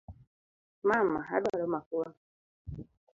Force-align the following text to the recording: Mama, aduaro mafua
Mama, 0.87 1.19
aduaro 1.35 1.65
mafua 1.73 2.09